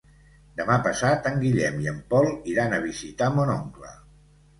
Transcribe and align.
Demà 0.59 0.77
passat 0.85 1.27
en 1.31 1.35
Guillem 1.43 1.77
i 1.83 1.89
en 1.91 1.99
Pol 2.13 2.29
iran 2.53 2.73
a 2.73 2.81
visitar 2.87 3.29
mon 3.37 3.53
oncle. 3.57 3.93